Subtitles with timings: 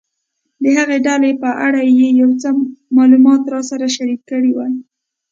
[0.61, 2.49] د هغې ډلې په اړه یې یو څه
[2.97, 4.73] معلومات راسره شریک کړي ول.